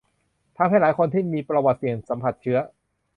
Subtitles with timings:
[0.57, 2.57] ทำให้หลายคนที่มีประวัติเสี่ยงสัมผัสเชื้อ